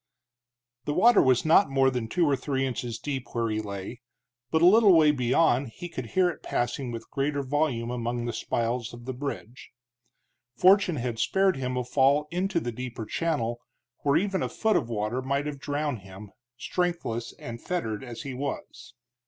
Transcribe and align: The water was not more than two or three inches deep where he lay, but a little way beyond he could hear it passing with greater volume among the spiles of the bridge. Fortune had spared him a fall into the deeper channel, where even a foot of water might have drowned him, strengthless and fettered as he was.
The 0.85 0.95
water 0.95 1.21
was 1.21 1.45
not 1.45 1.69
more 1.69 1.91
than 1.91 2.07
two 2.07 2.25
or 2.25 2.35
three 2.35 2.65
inches 2.65 2.97
deep 2.97 3.35
where 3.35 3.51
he 3.51 3.61
lay, 3.61 4.01
but 4.49 4.63
a 4.63 4.65
little 4.65 4.97
way 4.97 5.11
beyond 5.11 5.67
he 5.69 5.87
could 5.89 6.07
hear 6.17 6.27
it 6.31 6.41
passing 6.41 6.91
with 6.91 7.11
greater 7.11 7.43
volume 7.43 7.91
among 7.91 8.25
the 8.25 8.33
spiles 8.33 8.95
of 8.95 9.05
the 9.05 9.13
bridge. 9.13 9.69
Fortune 10.55 10.95
had 10.95 11.19
spared 11.19 11.55
him 11.57 11.77
a 11.77 11.83
fall 11.83 12.27
into 12.31 12.59
the 12.59 12.71
deeper 12.71 13.05
channel, 13.05 13.61
where 13.99 14.17
even 14.17 14.41
a 14.41 14.49
foot 14.49 14.75
of 14.75 14.89
water 14.89 15.21
might 15.21 15.45
have 15.45 15.59
drowned 15.59 15.99
him, 15.99 16.31
strengthless 16.57 17.35
and 17.37 17.61
fettered 17.61 18.03
as 18.03 18.23
he 18.23 18.33
was. 18.33 18.95